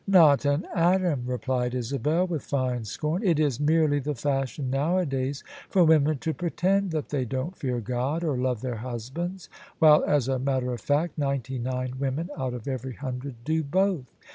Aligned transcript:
"Not 0.23 0.45
an 0.45 0.65
atom!" 0.73 1.25
replied 1.27 1.75
Isabel 1.75 2.25
with 2.25 2.41
fine 2.41 2.85
scorn," 2.85 3.21
It 3.23 3.39
is 3.39 3.59
merely 3.59 3.99
the 3.99 4.15
fashion 4.15 4.71
nowadays 4.71 5.43
for 5.69 5.83
women 5.83 6.17
to 6.17 6.33
pretend 6.33 6.89
that 6.89 7.09
they 7.09 7.23
don't 7.23 7.55
fear 7.55 7.79
God 7.79 8.23
or 8.23 8.35
love 8.35 8.61
their 8.61 8.77
husbands: 8.77 9.47
while, 9.77 10.03
as 10.03 10.27
a 10.27 10.39
mat 10.39 10.61
ter 10.63 10.73
of 10.73 10.81
fact, 10.81 11.19
ninety 11.19 11.59
nine 11.59 11.99
women 11.99 12.31
out 12.35 12.55
of 12.55 12.67
every 12.67 12.93
hundred 12.95 13.43
do 13.43 13.63
both. 13.63 14.05